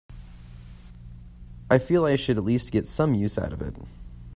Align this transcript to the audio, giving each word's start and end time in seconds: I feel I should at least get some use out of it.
I 1.69 1.77
feel 1.77 2.05
I 2.05 2.15
should 2.15 2.39
at 2.39 2.43
least 2.43 2.71
get 2.71 2.87
some 2.87 3.13
use 3.13 3.37
out 3.37 3.53
of 3.53 3.61
it. 3.61 3.75